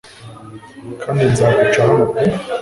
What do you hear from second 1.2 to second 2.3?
nzaguca hano pe